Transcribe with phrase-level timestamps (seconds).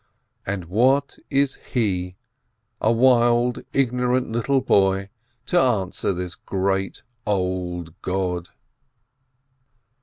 [0.47, 2.15] And what is he,
[2.81, 5.09] a wild, ignorant little boy,
[5.45, 8.49] to answer this great, old God